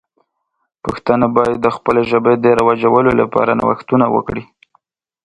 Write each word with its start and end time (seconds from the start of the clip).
پښتانه 0.85 1.27
باید 1.37 1.57
د 1.61 1.67
خپلې 1.75 2.01
ژبې 2.11 2.33
د 2.39 2.45
رواجولو 2.59 3.11
لپاره 3.21 3.57
نوښتونه 3.59 4.05
وکړي. 4.15 4.43